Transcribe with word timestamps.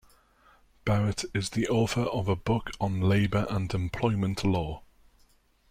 Barrett 0.83 1.25
is 1.31 1.51
the 1.51 1.67
author 1.67 2.01
of 2.01 2.27
a 2.27 2.35
book 2.35 2.71
on 2.81 3.01
labor 3.01 3.45
and 3.51 3.71
employment 3.71 4.43
law. 4.43 4.81